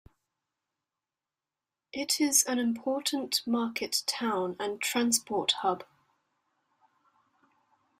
[1.93, 5.83] It is an important market town and transport hub.